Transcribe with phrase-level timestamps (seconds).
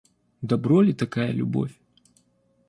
[0.41, 1.79] Добро ли такая любовь?